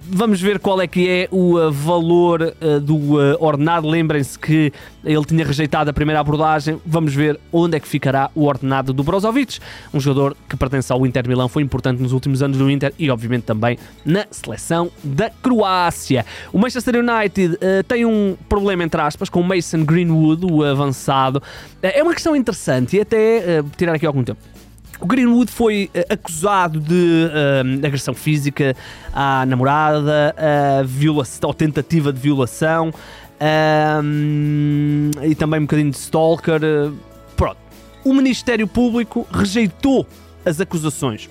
vamos 0.00 0.40
ver 0.40 0.58
qual 0.58 0.80
é 0.80 0.86
que 0.86 1.08
é 1.08 1.28
o 1.30 1.58
uh, 1.58 1.70
valor 1.70 2.54
uh, 2.60 2.80
do 2.80 2.96
uh, 2.96 3.36
ordenado. 3.40 3.88
Lembrem-se 3.88 4.38
que 4.38 4.72
ele 5.04 5.24
tinha 5.24 5.44
rejeitado 5.44 5.90
a 5.90 5.92
primeira 5.92 6.20
abordagem. 6.20 6.80
Vamos 6.84 7.14
ver 7.14 7.38
onde 7.52 7.76
é 7.76 7.80
que 7.80 7.88
ficará 7.88 8.30
o 8.34 8.44
ordenado 8.44 8.92
do 8.92 9.02
Brozovic, 9.02 9.58
um 9.92 10.00
jogador 10.00 10.36
que 10.48 10.56
pertence 10.56 10.92
ao 10.92 11.06
Inter 11.06 11.26
Milão, 11.28 11.48
foi 11.48 11.62
importante 11.62 12.02
nos 12.02 12.12
últimos 12.12 12.42
anos 12.42 12.58
do 12.58 12.70
Inter 12.70 12.92
e, 12.98 13.10
obviamente, 13.10 13.44
também 13.44 13.78
na 14.04 14.26
seleção 14.30 14.90
da 15.02 15.30
Croácia. 15.30 16.24
O 16.52 16.58
Manchester 16.58 16.96
United 16.96 17.58
tem 17.86 18.04
um 18.04 18.36
problema, 18.48 18.82
entre 18.82 19.00
aspas, 19.00 19.28
com 19.28 19.40
o 19.40 19.44
Mason 19.44 19.84
Greenwood, 19.84 20.46
o 20.46 20.64
avançado. 20.64 21.42
é 21.82 22.02
uma 22.02 22.14
questão 22.14 22.34
interessante 22.34 22.96
e 22.96 23.00
até 23.00 23.62
tirar 23.76 23.94
aqui 23.94 24.06
algum 24.06 24.24
tempo. 24.24 24.55
O 25.00 25.06
Greenwood 25.06 25.50
foi 25.52 25.90
uh, 25.94 26.12
acusado 26.12 26.80
de 26.80 27.28
uh, 27.28 27.86
agressão 27.86 28.14
física 28.14 28.74
à 29.12 29.44
namorada, 29.46 30.34
uh, 30.36 30.86
violação, 30.86 31.48
ou 31.48 31.54
tentativa 31.54 32.12
de 32.12 32.18
violação 32.18 32.92
e 35.22 35.34
também 35.34 35.60
um 35.60 35.64
bocadinho 35.64 35.90
de 35.90 35.96
stalker. 35.98 36.58
pronto. 37.36 37.58
O 38.02 38.14
Ministério 38.14 38.66
Público 38.66 39.26
rejeitou 39.30 40.06
as 40.42 40.58
acusações. 40.58 41.28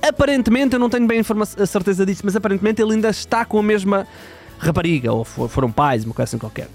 Aparentemente, 0.00 0.72
eu 0.72 0.80
não 0.80 0.88
tenho 0.88 1.06
bem 1.06 1.20
a 1.20 1.66
certeza 1.66 2.06
disso, 2.06 2.22
mas 2.24 2.34
aparentemente 2.34 2.80
ele 2.80 2.94
ainda 2.94 3.10
está 3.10 3.44
com 3.44 3.58
a 3.58 3.62
mesma 3.62 4.06
rapariga, 4.58 5.12
ou 5.12 5.22
foram 5.22 5.70
pais, 5.70 6.06
uma 6.06 6.14
coisa 6.14 6.30
assim 6.30 6.38
qualquer 6.38 6.68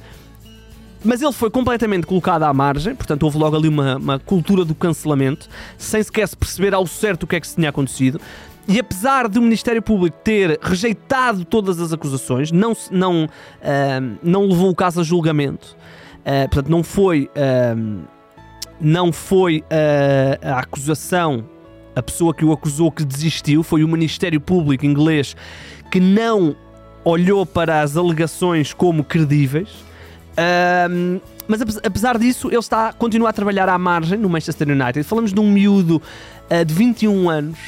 mas 1.04 1.22
ele 1.22 1.32
foi 1.32 1.50
completamente 1.50 2.06
colocado 2.06 2.44
à 2.44 2.54
margem, 2.54 2.94
portanto 2.94 3.24
houve 3.24 3.38
logo 3.38 3.56
ali 3.56 3.68
uma, 3.68 3.98
uma 3.98 4.20
cultura 4.20 4.66
do 4.66 4.76
cancelamento, 4.76 5.48
sem 5.78 6.04
sequer 6.04 6.28
se 6.28 6.36
perceber 6.36 6.74
ao 6.74 6.86
certo 6.86 7.24
o 7.24 7.28
que 7.28 7.36
é 7.36 7.40
que 7.40 7.48
se 7.48 7.56
tinha 7.56 7.70
acontecido. 7.70 8.20
E 8.68 8.78
apesar 8.78 9.28
do 9.28 9.42
Ministério 9.42 9.82
Público 9.82 10.18
ter 10.24 10.60
rejeitado 10.62 11.44
todas 11.44 11.80
as 11.80 11.92
acusações, 11.92 12.52
não, 12.52 12.74
não, 12.92 13.26
uh, 13.26 14.18
não 14.22 14.46
levou 14.46 14.70
o 14.70 14.76
caso 14.76 15.02
a 15.02 15.04
julgamento, 15.04 15.76
uh, 16.20 16.48
portanto 16.50 16.70
não 16.70 16.84
foi, 16.84 17.30
uh, 17.36 18.06
não 18.80 19.12
foi 19.12 19.64
a 20.42 20.60
acusação, 20.60 21.46
a 21.96 22.04
pessoa 22.04 22.34
que 22.34 22.46
o 22.46 22.52
acusou 22.52 22.92
que 22.92 23.04
desistiu, 23.04 23.64
foi 23.64 23.84
o 23.84 23.88
Ministério 23.88 24.40
Público 24.40 24.86
inglês 24.86 25.36
que 25.92 26.00
não 26.00 26.56
olhou 27.04 27.46
para 27.46 27.82
as 27.82 27.98
alegações 27.98 28.72
como 28.72 29.04
credíveis 29.04 29.89
um, 30.38 31.20
mas 31.48 31.62
apesar 31.84 32.18
disso, 32.18 32.48
ele 32.48 32.58
está 32.58 32.94
continua 32.94 33.30
a 33.30 33.34
trabalhar 33.34 33.68
à 33.68 33.78
margem 33.78 34.18
no 34.18 34.30
Manchester 34.30 34.68
United. 34.70 35.04
Falamos 35.04 35.34
de 35.34 35.40
um 35.40 35.52
miúdo 35.52 36.02
uh, 36.50 36.66
de 36.66 36.74
21 36.74 37.30
anos 37.30 37.60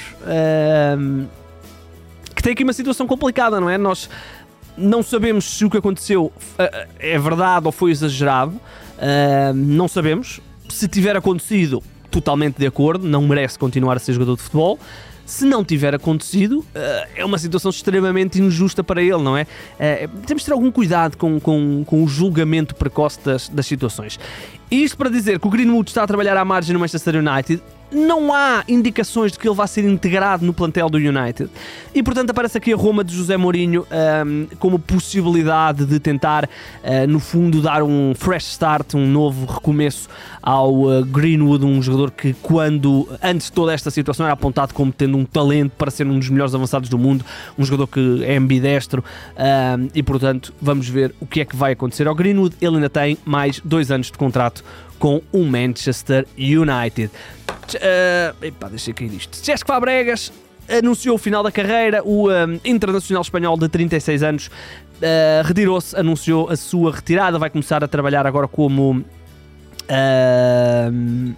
que 2.36 2.44
tem 2.44 2.54
aqui 2.54 2.64
uma 2.64 2.74
situação 2.74 3.06
complicada, 3.08 3.60
não 3.60 3.70
é? 3.70 3.78
Nós 3.78 4.10
não 4.78 5.04
sabemos 5.04 5.46
se 5.46 5.66
o 5.66 5.70
que 5.70 5.78
aconteceu 5.78 6.26
uh, 6.26 6.88
é 7.00 7.18
verdade 7.18 7.66
ou 7.66 7.72
foi 7.72 7.92
exagerado. 7.92 8.60
não 9.56 9.88
sabemos. 9.88 10.40
Se 10.70 10.88
tiver 10.88 11.18
acontecido, 11.18 11.84
totalmente 12.10 12.58
de 12.58 12.66
acordo, 12.66 13.06
não 13.08 13.28
merece 13.28 13.60
continuar 13.60 13.98
a 13.98 14.00
ser 14.00 14.14
jogador 14.14 14.38
de 14.38 14.44
futebol 14.44 14.80
se 15.26 15.46
não 15.46 15.64
tiver 15.64 15.96
acontecido, 15.96 16.66
eh, 16.74 17.08
é 17.18 17.26
uma 17.26 17.38
situação 17.38 17.70
extremamente 17.70 18.42
injusta 18.42 18.84
para 18.84 19.02
ele, 19.02 19.22
não 19.22 19.38
é? 19.38 19.48
Eh, 19.80 20.10
temos 20.26 20.44
de 20.44 20.48
ter 20.48 20.54
algum 20.54 20.72
cuidado 20.72 21.18
com, 21.18 21.40
com, 21.40 21.84
com 21.86 22.04
o 22.04 22.08
julgamento 22.08 22.76
precoce 22.76 23.20
das, 23.24 23.50
das 23.50 23.66
situações. 23.66 24.20
Isto 24.70 24.98
para 24.98 25.10
dizer 25.10 25.40
que 25.40 25.48
o 25.48 25.50
Greenwood 25.50 25.90
está 25.90 26.04
a 26.04 26.08
trabalhar 26.08 26.38
à 26.38 26.46
margem 26.46 26.74
no 26.74 26.80
Manchester 26.80 27.16
United 27.16 27.62
não 27.92 28.34
há 28.34 28.64
indicações 28.68 29.32
de 29.32 29.40
que 29.40 29.48
ele 29.48 29.56
vá 29.56 29.68
ser 29.68 29.86
integrado 29.86 30.46
no 30.46 30.54
plantel 30.54 30.90
do 30.90 30.98
United. 30.98 31.50
E 31.94 32.02
portanto 32.02 32.30
aparece 32.30 32.58
aqui 32.58 32.74
a 32.74 32.76
Roma 32.76 33.04
de 33.04 33.14
José 33.14 33.36
Mourinho 33.38 33.86
um, 34.26 34.48
como 34.58 34.80
possibilidade 34.80 35.86
de 35.86 36.00
tentar, 36.00 36.46
uh, 36.46 37.08
no 37.08 37.20
fundo, 37.20 37.62
dar 37.62 37.84
um 37.84 38.14
fresh 38.16 38.46
start, 38.52 38.94
um 38.96 39.08
novo 39.08 39.46
recomeço 39.46 40.08
ao 40.42 40.74
uh, 40.74 41.06
Greenwood, 41.06 41.66
um 41.66 41.82
jogador 41.82 42.12
que, 42.12 42.34
quando 42.42 43.08
antes 43.22 43.48
de 43.48 43.54
toda 43.54 43.74
esta 43.74 43.92
situação, 43.92 44.26
era 44.26 44.34
apontado 44.34 44.74
como 44.74 44.92
tendo 44.92 45.18
um 45.18 45.26
talento 45.26 45.74
para 45.78 45.92
ser 45.92 46.08
um 46.08 46.18
dos 46.18 46.30
melhores 46.30 46.56
avançados 46.56 46.90
do 46.90 46.98
mundo, 46.98 47.26
um 47.58 47.64
jogador 47.64 47.88
que 47.88 48.24
é 48.24 48.38
ambidestro. 48.38 49.04
Um, 49.36 49.90
e 49.94 50.02
portanto, 50.02 50.54
vamos 50.62 50.88
ver 50.88 51.14
o 51.20 51.26
que 51.26 51.42
é 51.42 51.46
que 51.46 51.56
vai 51.56 51.74
acontecer 51.74 52.08
ao 52.08 52.16
Greenwood. 52.16 52.56
Ele 52.62 52.76
ainda 52.76 52.90
tem 52.90 53.18
mais 53.26 53.62
dois 53.64 53.92
anos 53.92 54.08
de 54.08 54.18
contrato 54.18 54.64
com 55.02 55.20
o 55.34 55.44
Manchester 55.44 56.28
United. 56.38 57.12
Uh, 57.74 58.46
epá, 58.46 58.70
deixa 58.70 58.94
cair 58.94 59.12
isto. 59.12 59.36
Cesc 59.36 59.66
Fabregas 59.66 60.32
anunciou 60.70 61.16
o 61.16 61.18
final 61.18 61.42
da 61.42 61.52
carreira. 61.52 62.04
O 62.06 62.30
um, 62.30 62.32
eh, 62.32 62.60
internacional 62.64 63.24
espanhol 63.24 63.58
de 63.58 63.68
36 63.68 64.22
anos 64.22 64.48
uh, 64.48 65.44
retirou-se, 65.44 65.98
anunciou 65.98 66.52
a 66.52 66.56
sua 66.56 66.92
retirada. 66.92 67.40
Vai 67.40 67.50
começar 67.50 67.84
a 67.84 67.88
trabalhar 67.88 68.28
agora 68.28 68.48
como. 68.48 69.04
Uh, 69.90 71.36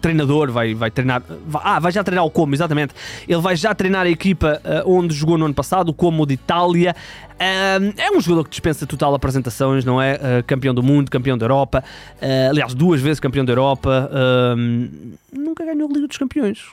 treinador, 0.00 0.50
vai, 0.50 0.74
vai 0.74 0.90
treinar. 0.90 1.22
Vai, 1.46 1.62
ah, 1.64 1.78
vai 1.78 1.92
já 1.92 2.02
treinar 2.02 2.24
o 2.24 2.30
Como, 2.30 2.54
exatamente. 2.54 2.94
Ele 3.28 3.40
vai 3.40 3.56
já 3.56 3.74
treinar 3.74 4.06
a 4.06 4.10
equipa 4.10 4.60
uh, 4.64 4.90
onde 4.90 5.14
jogou 5.14 5.36
no 5.38 5.44
ano 5.44 5.54
passado, 5.54 5.90
o 5.90 5.94
Como 5.94 6.26
de 6.26 6.34
Itália. 6.34 6.94
Uh, 7.32 7.94
é 7.96 8.10
um 8.10 8.20
jogador 8.20 8.44
que 8.44 8.50
dispensa 8.50 8.86
total 8.86 9.14
apresentações, 9.14 9.84
não 9.84 10.00
é? 10.00 10.14
Uh, 10.14 10.44
campeão 10.46 10.74
do 10.74 10.82
mundo, 10.82 11.10
campeão 11.10 11.36
da 11.36 11.44
Europa. 11.44 11.84
aliás, 12.48 12.74
duas 12.74 13.00
vezes 13.00 13.20
campeão 13.20 13.44
da 13.44 13.52
Europa. 13.52 14.10
nunca 15.32 15.64
ganhou 15.64 15.88
a 15.88 15.92
Liga 15.92 16.06
dos 16.06 16.18
Campeões. 16.18 16.66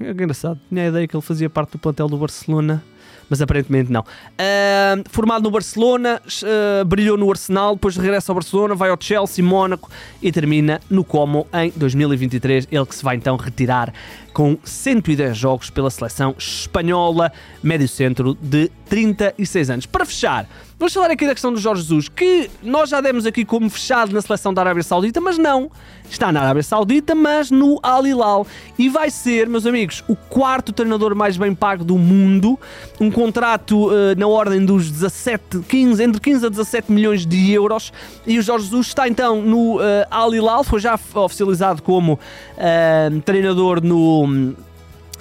É 0.00 0.10
engraçado. 0.10 0.58
Tinha 0.68 0.82
a 0.82 0.88
ideia 0.88 1.06
que 1.06 1.16
ele 1.16 1.22
fazia 1.22 1.48
parte 1.48 1.72
do 1.72 1.78
plantel 1.78 2.08
do 2.08 2.16
Barcelona 2.16 2.82
mas 3.28 3.40
aparentemente 3.40 3.90
não. 3.90 4.02
Uh, 4.02 5.04
formado 5.10 5.44
no 5.44 5.50
Barcelona, 5.50 6.20
uh, 6.26 6.84
brilhou 6.84 7.16
no 7.16 7.30
Arsenal, 7.30 7.74
depois 7.74 7.96
regressa 7.96 8.32
ao 8.32 8.34
Barcelona, 8.34 8.74
vai 8.74 8.90
ao 8.90 8.96
Chelsea, 9.00 9.44
Mónaco 9.44 9.90
e 10.22 10.30
termina 10.30 10.80
no 10.88 11.04
Como 11.04 11.46
em 11.52 11.72
2023. 11.76 12.68
Ele 12.70 12.86
que 12.86 12.94
se 12.94 13.04
vai 13.04 13.16
então 13.16 13.36
retirar 13.36 13.92
com 14.32 14.58
110 14.64 15.36
jogos 15.36 15.70
pela 15.70 15.90
seleção 15.90 16.34
espanhola, 16.36 17.32
médio 17.62 17.88
centro 17.88 18.36
de 18.40 18.70
36 18.88 19.70
anos. 19.70 19.86
Para 19.86 20.04
fechar, 20.04 20.48
vamos 20.78 20.92
falar 20.92 21.10
aqui 21.10 21.26
da 21.26 21.32
questão 21.32 21.52
do 21.52 21.58
Jorge 21.58 21.82
Jesus, 21.82 22.08
que 22.08 22.50
nós 22.62 22.90
já 22.90 23.00
demos 23.00 23.26
aqui 23.26 23.44
como 23.44 23.68
fechado 23.70 24.12
na 24.12 24.20
seleção 24.20 24.52
da 24.52 24.62
Arábia 24.62 24.82
Saudita, 24.82 25.20
mas 25.20 25.38
não. 25.38 25.70
Está 26.10 26.30
na 26.30 26.42
Arábia 26.42 26.62
Saudita, 26.62 27.14
mas 27.14 27.50
no 27.50 27.78
Al 27.82 28.06
Hilal. 28.06 28.46
E 28.78 28.88
vai 28.88 29.10
ser, 29.10 29.48
meus 29.48 29.66
amigos, 29.66 30.04
o 30.06 30.14
quarto 30.14 30.72
treinador 30.72 31.14
mais 31.14 31.36
bem 31.36 31.54
pago 31.54 31.82
do 31.84 31.96
mundo. 31.96 32.58
Um 33.00 33.10
contrato 33.10 33.88
uh, 33.88 34.14
na 34.16 34.26
ordem 34.26 34.64
dos 34.64 34.90
17, 34.90 35.60
15, 35.68 36.02
entre 36.02 36.20
15 36.20 36.46
a 36.46 36.48
17 36.48 36.92
milhões 36.92 37.24
de 37.24 37.50
euros. 37.52 37.92
E 38.26 38.38
o 38.38 38.42
Jorge 38.42 38.66
Jesus 38.66 38.88
está 38.88 39.08
então 39.08 39.40
no 39.40 39.76
uh, 39.76 39.80
Al 40.10 40.34
Hilal, 40.34 40.62
foi 40.62 40.80
já 40.80 40.98
oficializado 41.14 41.82
como 41.82 42.14
uh, 42.14 43.20
treinador 43.22 43.82
no 43.82 44.54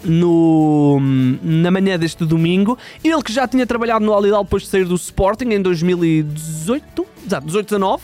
no, 0.03 0.99
na 1.41 1.71
manhã 1.71 1.97
deste 1.97 2.25
domingo. 2.25 2.77
Ele 3.03 3.21
que 3.21 3.31
já 3.31 3.47
tinha 3.47 3.65
trabalhado 3.65 4.05
no 4.05 4.13
Alidal 4.13 4.43
depois 4.43 4.63
de 4.63 4.69
sair 4.69 4.85
do 4.85 4.95
Sporting 4.95 5.49
em 5.49 5.61
2018, 5.61 7.05
exato, 7.25 7.47
18, 7.47 7.65
19. 7.65 8.03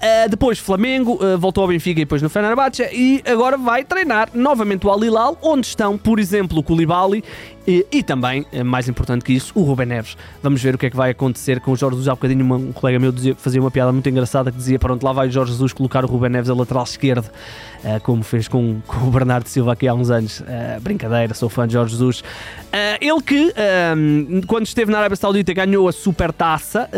Uh, 0.00 0.30
depois 0.30 0.58
Flamengo, 0.58 1.18
uh, 1.22 1.38
voltou 1.38 1.60
ao 1.60 1.68
Benfica 1.68 2.00
e 2.00 2.04
depois 2.06 2.22
no 2.22 2.30
Fenerbahçe 2.30 2.88
e 2.90 3.22
agora 3.26 3.58
vai 3.58 3.84
treinar 3.84 4.30
novamente 4.32 4.86
o 4.86 4.90
Al 4.90 5.04
Hilal, 5.04 5.36
onde 5.42 5.66
estão, 5.66 5.98
por 5.98 6.18
exemplo, 6.18 6.58
o 6.58 6.62
Koulibaly 6.62 7.22
e, 7.66 7.86
e, 7.92 8.02
também, 8.02 8.46
eh, 8.52 8.64
mais 8.64 8.88
importante 8.88 9.24
que 9.24 9.32
isso, 9.34 9.52
o 9.54 9.62
Ruben 9.62 9.86
Neves. 9.86 10.16
Vamos 10.42 10.62
ver 10.62 10.74
o 10.74 10.78
que 10.78 10.86
é 10.86 10.90
que 10.90 10.96
vai 10.96 11.10
acontecer 11.10 11.60
com 11.60 11.72
o 11.72 11.76
Jorge 11.76 11.96
Jesus. 11.96 12.08
Há 12.08 12.14
bocadinho 12.14 12.54
um 12.54 12.72
colega 12.72 12.98
meu 12.98 13.12
dizia, 13.12 13.34
fazia 13.34 13.60
uma 13.60 13.70
piada 13.70 13.92
muito 13.92 14.08
engraçada 14.08 14.50
que 14.50 14.56
dizia: 14.56 14.78
Pronto, 14.78 15.04
lá 15.04 15.12
vai 15.12 15.28
o 15.28 15.30
Jorge 15.30 15.52
Jesus 15.52 15.72
colocar 15.72 16.04
o 16.04 16.08
Ruben 16.08 16.30
Neves 16.30 16.48
a 16.48 16.54
lateral 16.54 16.84
esquerdo, 16.84 17.26
uh, 17.26 18.00
como 18.02 18.22
fez 18.22 18.48
com, 18.48 18.80
com, 18.86 19.08
o 19.08 19.10
Bernardo 19.10 19.46
Silva 19.46 19.74
aqui 19.74 19.86
há 19.86 19.94
uns 19.94 20.10
anos. 20.10 20.40
Uh, 20.40 20.80
brincadeira, 20.80 21.34
sou 21.34 21.50
fã 21.50 21.66
de 21.66 21.74
Jorge 21.74 21.92
Jesus. 21.92 22.20
Uh, 22.20 22.96
ele 23.00 23.20
que, 23.20 23.52
quando 24.46 24.64
esteve 24.64 24.92
na 24.92 24.98
Arábia 24.98 25.16
Saudita, 25.16 25.52
ganhou 25.52 25.88
a 25.88 25.92
Supertaça, 25.92 26.88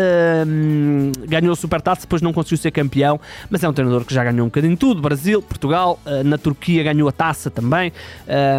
ganhou 1.27 1.53
a 1.53 1.57
Supertaça, 1.57 2.03
depois 2.03 2.21
não 2.21 2.31
conseguiu 2.31 2.59
ser 2.59 2.71
campeão, 2.71 3.19
mas 3.49 3.65
é 3.65 3.69
um 3.69 3.73
treinador 3.73 4.05
que 4.05 4.13
já 4.13 4.23
ganhou 4.23 4.43
um 4.43 4.49
bocadinho 4.49 4.77
tudo: 4.77 5.01
Brasil, 5.01 5.41
Portugal, 5.41 5.99
na 6.25 6.37
Turquia 6.37 6.83
ganhou 6.83 7.09
a 7.09 7.13
taça 7.13 7.51
também, 7.51 7.91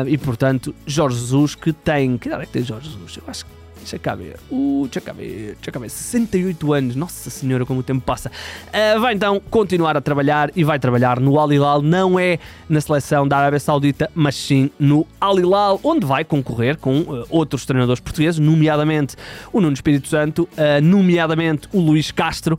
e 0.07 0.17
portanto, 0.17 0.73
Jorge 0.87 1.19
Jesus 1.19 1.53
que 1.53 1.71
tem 1.71 1.92
tem. 1.93 2.17
Que 2.17 2.27
idade 2.27 2.43
é 2.43 2.45
que 2.45 2.51
tem 2.51 2.63
Jorge 2.63 2.89
Jesus? 2.89 3.17
Eu 3.17 3.23
acho 3.27 3.45
que 3.45 3.63
Deixa 3.83 3.99
cá 3.99 4.15
ver. 4.15 4.37
Uh, 4.49 4.83
deixa 4.83 5.01
cá 5.01 5.11
ver. 5.11 5.55
Deixa 5.55 5.71
cá 5.71 5.77
ver. 5.77 5.89
68 5.89 6.73
anos. 6.73 6.95
Nossa 6.95 7.29
senhora, 7.29 7.65
como 7.65 7.81
o 7.81 7.83
tempo 7.83 8.01
passa. 8.01 8.31
Uh, 8.69 8.99
vai 9.01 9.13
então 9.13 9.41
continuar 9.51 9.97
a 9.97 10.01
trabalhar 10.01 10.49
e 10.55 10.63
vai 10.63 10.79
trabalhar 10.79 11.19
no 11.19 11.37
Al 11.37 11.51
Hilal. 11.51 11.81
Não 11.81 12.17
é 12.17 12.39
na 12.69 12.79
seleção 12.79 13.27
da 13.27 13.37
Arábia 13.37 13.59
Saudita, 13.59 14.09
mas 14.15 14.35
sim 14.35 14.71
no 14.79 15.05
Al 15.19 15.37
Hilal, 15.37 15.81
onde 15.83 16.05
vai 16.05 16.23
concorrer 16.23 16.77
com 16.77 17.01
uh, 17.01 17.25
outros 17.29 17.65
treinadores 17.65 17.99
portugueses, 17.99 18.39
nomeadamente 18.39 19.17
o 19.51 19.59
Nuno 19.59 19.73
Espírito 19.73 20.07
Santo, 20.07 20.47
uh, 20.53 20.81
nomeadamente 20.81 21.67
o 21.73 21.81
Luís 21.81 22.09
Castro 22.09 22.57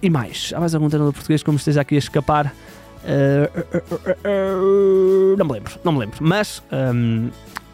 e 0.00 0.08
mais. 0.08 0.50
Há 0.56 0.60
mais 0.60 0.74
algum 0.74 0.88
treinador 0.88 1.12
português 1.12 1.42
como 1.42 1.58
esteja 1.58 1.82
aqui 1.82 1.96
a 1.96 1.98
escapar? 1.98 2.54
não 5.38 5.46
me 5.46 5.52
lembro, 5.52 5.72
não 5.84 5.92
me 5.92 5.98
lembro. 5.98 6.16
Mas 6.20 6.62
um, 6.72 7.28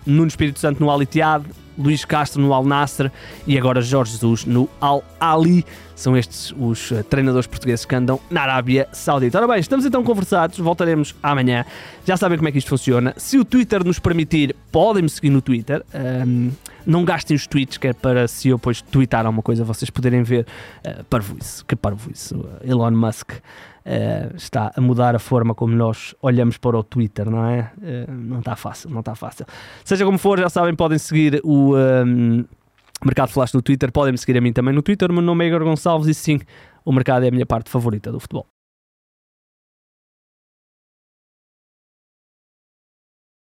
Nuno 0.07 0.29
Espírito 0.29 0.59
Santo 0.59 0.83
no 0.83 0.91
Al 0.91 1.03
Ittihad, 1.03 1.43
Luís 1.79 2.05
Castro 2.05 2.41
no 2.41 2.55
Al 2.55 2.65
Nasser 2.65 3.13
e 3.47 3.59
agora 3.59 3.81
Jorge 3.83 4.13
Jesus 4.13 4.45
no 4.45 4.69
Al 4.81 5.03
Ali. 5.21 5.65
São 5.95 6.17
estes 6.17 6.55
os 6.59 6.91
uh, 6.91 7.03
treinadores 7.05 7.47
portugueses 7.47 7.85
que 7.85 7.95
andam 7.95 8.21
na 8.31 8.43
Arábia 8.43 8.89
Saudita. 8.93 9.39
Ora 9.39 9.49
bem, 9.49 9.61
estamos 9.61 9.85
então 9.85 10.03
conversados, 10.03 10.59
voltaremos 10.59 11.15
amanhã. 11.23 11.65
Já 12.07 12.17
sabem 12.17 12.39
como 12.39 12.49
é 12.49 12.53
que 12.53 12.59
isto 12.59 12.69
funciona. 12.69 13.15
Se 13.17 13.39
o 13.39 13.45
Twitter 13.45 13.85
nos 13.85 13.99
permitir, 13.99 14.55
podem-me 14.71 15.09
seguir 15.09 15.31
no 15.31 15.41
Twitter. 15.41 15.85
Um, 15.95 16.51
não 16.87 17.05
gastem 17.05 17.35
os 17.35 17.47
tweets, 17.47 17.77
que 17.77 17.89
é 17.89 17.93
para 17.93 18.29
se 18.29 18.49
eu 18.49 18.57
depois 18.57 18.81
twittar 18.81 19.27
alguma 19.27 19.43
coisa, 19.43 19.65
vocês 19.65 19.91
poderem 19.91 20.23
ver. 20.23 20.47
Uh, 20.87 21.05
parvoíce, 21.05 21.65
que 21.65 21.75
parvoíce. 21.75 22.35
Uh, 22.35 22.49
Elon 22.63 22.93
Musk. 22.93 23.33
Uh, 23.33 24.35
está 24.35 24.73
a 24.75 24.81
mudar 24.81 25.15
a 25.15 25.19
forma 25.21 25.55
como 25.55 25.73
nós 25.73 26.13
olhamos 26.21 26.59
para 26.59 26.77
o 26.77 26.83
Twitter, 26.83 27.31
não 27.31 27.47
é? 27.47 27.71
Uh, 27.79 28.13
não 28.13 28.41
está 28.41 28.57
fácil, 28.57 28.91
não 28.91 28.99
está 28.99 29.15
fácil. 29.15 29.47
Seja 29.85 30.05
como 30.05 30.19
for, 30.19 30.41
já 30.41 30.49
sabem, 30.49 30.75
podem 30.75 30.99
seguir 30.99 31.41
o 31.45 31.77
um, 31.77 32.45
Mercado 33.05 33.29
Flash 33.29 33.53
no 33.53 33.63
Twitter, 33.63 33.93
podem 33.93 34.11
me 34.11 34.19
seguir 34.19 34.37
a 34.39 34.41
mim 34.41 34.53
também 34.53 34.75
no 34.75 34.83
Twitter. 34.83 35.09
O 35.11 35.15
meu 35.15 35.23
nome 35.23 35.45
é 35.45 35.49
Igor 35.49 35.63
Gonçalves 35.63 36.09
e 36.09 36.15
sim, 36.15 36.41
o 36.85 36.91
mercado 36.91 37.25
é 37.25 37.29
a 37.29 37.31
minha 37.31 37.47
parte 37.47 37.71
favorita 37.71 38.11
do 38.11 38.19
futebol. 38.19 38.56